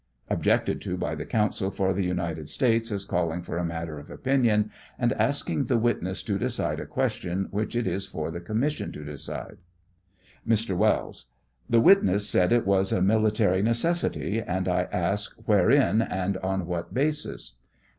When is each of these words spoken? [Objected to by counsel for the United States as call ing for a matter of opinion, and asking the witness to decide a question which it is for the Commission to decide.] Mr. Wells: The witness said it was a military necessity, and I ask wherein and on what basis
[Objected 0.31 0.81
to 0.81 0.97
by 0.97 1.15
counsel 1.15 1.69
for 1.69 1.93
the 1.93 2.03
United 2.03 2.49
States 2.49 2.91
as 2.91 3.05
call 3.05 3.31
ing 3.31 3.43
for 3.43 3.59
a 3.59 3.63
matter 3.63 3.99
of 3.99 4.09
opinion, 4.09 4.71
and 4.97 5.13
asking 5.13 5.65
the 5.65 5.77
witness 5.77 6.23
to 6.23 6.39
decide 6.39 6.79
a 6.79 6.87
question 6.87 7.47
which 7.51 7.75
it 7.75 7.85
is 7.85 8.07
for 8.07 8.31
the 8.31 8.41
Commission 8.41 8.91
to 8.91 9.05
decide.] 9.05 9.57
Mr. 10.47 10.75
Wells: 10.75 11.25
The 11.69 11.79
witness 11.81 12.27
said 12.27 12.51
it 12.51 12.65
was 12.65 12.91
a 12.91 12.99
military 12.99 13.61
necessity, 13.61 14.41
and 14.41 14.67
I 14.67 14.85
ask 14.91 15.35
wherein 15.45 16.01
and 16.01 16.35
on 16.37 16.65
what 16.65 16.95
basis 16.95 17.57